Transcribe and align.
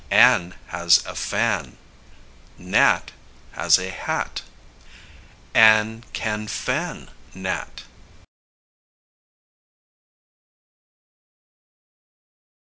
Ann 0.09 0.55
has 0.69 1.05
a 1.05 1.13
fan. 1.13 1.77
Nat 2.57 3.11
has 3.51 3.77
a 3.77 3.91
hat. 3.91 4.41
Ann 5.53 6.03
can 6.11 6.47
fan 6.47 7.11
Nat. 7.35 7.83